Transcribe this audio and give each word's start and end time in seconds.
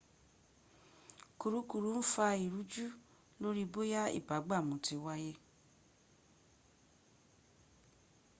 kùrukùru 1.39 1.89
ń 1.97 2.01
fa 2.11 2.27
ìrújú 2.45 2.85
lórí 3.41 3.63
bóyá 3.73 4.01
ìbúgbàmù 4.17 4.75
ti 4.85 4.95
wáyé 5.03 5.33